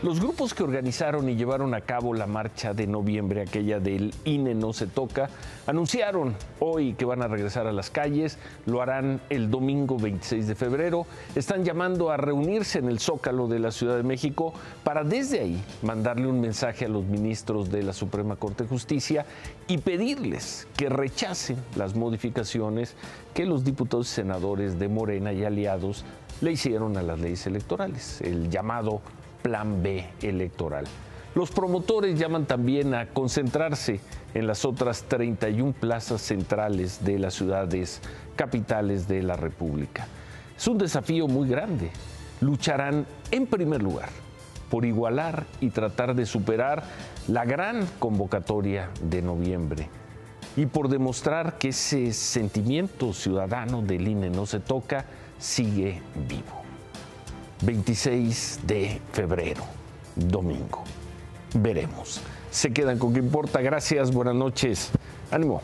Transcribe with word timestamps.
Los 0.00 0.20
grupos 0.20 0.54
que 0.54 0.62
organizaron 0.62 1.28
y 1.28 1.34
llevaron 1.34 1.74
a 1.74 1.80
cabo 1.80 2.14
la 2.14 2.28
marcha 2.28 2.72
de 2.72 2.86
noviembre, 2.86 3.40
aquella 3.40 3.80
del 3.80 4.14
INE 4.24 4.54
no 4.54 4.72
se 4.72 4.86
toca, 4.86 5.28
anunciaron 5.66 6.36
hoy 6.60 6.92
que 6.92 7.04
van 7.04 7.20
a 7.20 7.26
regresar 7.26 7.66
a 7.66 7.72
las 7.72 7.90
calles, 7.90 8.38
lo 8.64 8.80
harán 8.80 9.20
el 9.28 9.50
domingo 9.50 9.98
26 9.98 10.46
de 10.46 10.54
febrero, 10.54 11.04
están 11.34 11.64
llamando 11.64 12.12
a 12.12 12.16
reunirse 12.16 12.78
en 12.78 12.86
el 12.88 13.00
Zócalo 13.00 13.48
de 13.48 13.58
la 13.58 13.72
Ciudad 13.72 13.96
de 13.96 14.04
México 14.04 14.54
para 14.84 15.02
desde 15.02 15.40
ahí 15.40 15.60
mandarle 15.82 16.28
un 16.28 16.40
mensaje 16.40 16.84
a 16.84 16.88
los 16.88 17.04
ministros 17.04 17.68
de 17.68 17.82
la 17.82 17.92
Suprema 17.92 18.36
Corte 18.36 18.62
de 18.62 18.68
Justicia 18.68 19.26
y 19.66 19.78
pedirles 19.78 20.68
que 20.76 20.88
rechacen 20.88 21.56
las 21.74 21.96
modificaciones 21.96 22.94
que 23.34 23.46
los 23.46 23.64
diputados 23.64 24.08
y 24.12 24.14
senadores 24.14 24.78
de 24.78 24.86
Morena 24.86 25.32
y 25.32 25.44
aliados 25.44 26.04
le 26.40 26.52
hicieron 26.52 26.96
a 26.96 27.02
las 27.02 27.18
leyes 27.18 27.48
electorales, 27.48 28.20
el 28.20 28.48
llamado 28.48 29.00
plan 29.42 29.82
B 29.82 30.06
electoral. 30.22 30.86
Los 31.34 31.50
promotores 31.50 32.18
llaman 32.18 32.46
también 32.46 32.94
a 32.94 33.06
concentrarse 33.06 34.00
en 34.34 34.46
las 34.46 34.64
otras 34.64 35.04
31 35.04 35.72
plazas 35.72 36.20
centrales 36.20 37.04
de 37.04 37.18
las 37.18 37.34
ciudades 37.34 38.00
capitales 38.34 39.06
de 39.08 39.22
la 39.22 39.36
República. 39.36 40.06
Es 40.56 40.66
un 40.66 40.78
desafío 40.78 41.28
muy 41.28 41.48
grande. 41.48 41.90
Lucharán 42.40 43.06
en 43.30 43.46
primer 43.46 43.82
lugar 43.82 44.08
por 44.70 44.84
igualar 44.84 45.46
y 45.60 45.70
tratar 45.70 46.14
de 46.14 46.26
superar 46.26 46.82
la 47.26 47.44
gran 47.44 47.86
convocatoria 47.98 48.90
de 49.02 49.22
noviembre 49.22 49.88
y 50.56 50.66
por 50.66 50.88
demostrar 50.88 51.58
que 51.58 51.68
ese 51.68 52.12
sentimiento 52.12 53.12
ciudadano 53.12 53.82
del 53.82 54.08
INE 54.08 54.30
no 54.30 54.46
se 54.46 54.60
toca 54.60 55.04
sigue 55.38 56.02
vivo. 56.28 56.67
26 57.62 58.60
de 58.64 59.00
febrero, 59.12 59.62
domingo. 60.14 60.84
Veremos. 61.54 62.20
Se 62.50 62.72
quedan 62.72 62.98
con 62.98 63.12
qué 63.12 63.20
importa. 63.20 63.60
Gracias, 63.60 64.12
buenas 64.12 64.34
noches. 64.34 64.90
Ánimo. 65.30 65.62